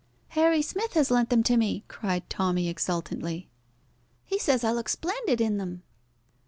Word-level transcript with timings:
"Harry 0.29 0.63
Smith 0.63 0.93
has 0.93 1.11
lent 1.11 1.29
them 1.29 1.43
to 1.43 1.57
me," 1.57 1.83
cried 1.87 2.27
Tommy 2.27 2.67
exultantly. 2.67 3.47
"He 4.25 4.39
says 4.39 4.63
I 4.63 4.71
look 4.71 4.89
splendid 4.89 5.39
in 5.39 5.59
them." 5.59 5.83